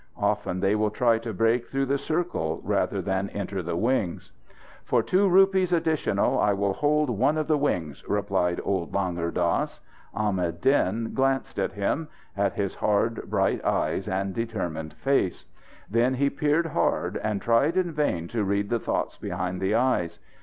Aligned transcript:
Often 0.17 0.61
they 0.61 0.73
will 0.73 0.89
try 0.89 1.19
to 1.19 1.31
break 1.31 1.67
through 1.67 1.85
the 1.85 1.99
circle 1.99 2.59
rather 2.63 3.03
than 3.03 3.29
enter 3.29 3.61
the 3.61 3.75
wings. 3.75 4.31
"For 4.83 5.03
two 5.03 5.29
rupees 5.29 5.71
additional 5.71 6.39
I 6.39 6.53
will 6.53 6.73
hold 6.73 7.11
one 7.11 7.37
of 7.37 7.45
the 7.45 7.59
wings," 7.59 8.03
replied 8.07 8.59
old 8.63 8.93
Langur 8.95 9.29
Dass. 9.31 9.79
Ahmad 10.15 10.59
Din 10.59 11.13
glanced 11.13 11.59
at 11.59 11.73
him 11.73 12.07
at 12.35 12.53
his 12.53 12.73
hard, 12.73 13.29
bright 13.29 13.63
eyes 13.63 14.07
and 14.07 14.33
determined 14.33 14.95
face. 14.95 15.45
Then 15.87 16.15
he 16.15 16.31
peered 16.31 16.65
hard, 16.65 17.17
and 17.21 17.39
tried 17.39 17.77
in 17.77 17.91
vain 17.91 18.27
to 18.29 18.43
read 18.43 18.69
the 18.71 18.79
thoughts 18.79 19.19
behind 19.19 19.61
the 19.61 19.75
eyes. 19.75 20.17